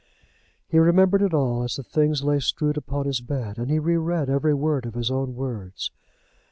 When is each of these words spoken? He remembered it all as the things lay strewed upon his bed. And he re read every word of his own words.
He 0.67 0.79
remembered 0.79 1.21
it 1.21 1.31
all 1.31 1.61
as 1.61 1.75
the 1.75 1.83
things 1.83 2.23
lay 2.23 2.39
strewed 2.39 2.75
upon 2.75 3.05
his 3.05 3.21
bed. 3.21 3.59
And 3.59 3.69
he 3.69 3.77
re 3.77 3.97
read 3.97 4.31
every 4.31 4.55
word 4.55 4.87
of 4.87 4.95
his 4.95 5.11
own 5.11 5.35
words. 5.35 5.91